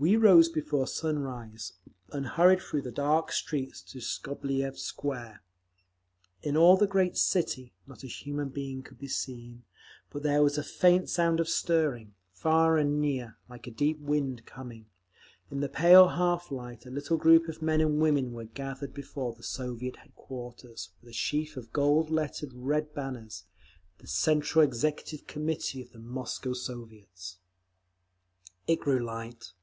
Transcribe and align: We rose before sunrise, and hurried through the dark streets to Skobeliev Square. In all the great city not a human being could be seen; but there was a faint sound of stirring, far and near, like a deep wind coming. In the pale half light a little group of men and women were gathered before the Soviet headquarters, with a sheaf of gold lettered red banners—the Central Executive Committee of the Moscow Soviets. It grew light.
We 0.00 0.14
rose 0.16 0.48
before 0.48 0.86
sunrise, 0.86 1.72
and 2.12 2.24
hurried 2.24 2.60
through 2.60 2.82
the 2.82 2.92
dark 2.92 3.32
streets 3.32 3.82
to 3.82 4.00
Skobeliev 4.00 4.78
Square. 4.78 5.42
In 6.40 6.56
all 6.56 6.76
the 6.76 6.86
great 6.86 7.16
city 7.16 7.72
not 7.84 8.04
a 8.04 8.06
human 8.06 8.50
being 8.50 8.84
could 8.84 9.00
be 9.00 9.08
seen; 9.08 9.64
but 10.10 10.22
there 10.22 10.40
was 10.40 10.56
a 10.56 10.62
faint 10.62 11.08
sound 11.08 11.40
of 11.40 11.48
stirring, 11.48 12.14
far 12.30 12.78
and 12.78 13.00
near, 13.00 13.38
like 13.48 13.66
a 13.66 13.72
deep 13.72 13.98
wind 13.98 14.46
coming. 14.46 14.86
In 15.50 15.58
the 15.58 15.68
pale 15.68 16.06
half 16.10 16.52
light 16.52 16.86
a 16.86 16.90
little 16.90 17.16
group 17.16 17.48
of 17.48 17.60
men 17.60 17.80
and 17.80 17.98
women 18.00 18.32
were 18.32 18.44
gathered 18.44 18.94
before 18.94 19.32
the 19.32 19.42
Soviet 19.42 19.96
headquarters, 19.96 20.90
with 21.00 21.10
a 21.10 21.12
sheaf 21.12 21.56
of 21.56 21.72
gold 21.72 22.08
lettered 22.08 22.52
red 22.52 22.94
banners—the 22.94 24.06
Central 24.06 24.62
Executive 24.64 25.26
Committee 25.26 25.82
of 25.82 25.90
the 25.90 25.98
Moscow 25.98 26.52
Soviets. 26.52 27.38
It 28.68 28.78
grew 28.78 29.00
light. 29.04 29.54